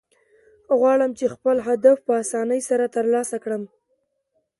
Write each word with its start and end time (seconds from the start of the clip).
غواړم، 0.79 1.11
چي 1.19 1.25
خپل 1.35 1.57
هدف 1.67 1.97
په 2.07 2.11
آساني 2.21 2.59
سره 2.69 2.85
ترلاسه 2.95 3.37
کړم. 3.43 3.63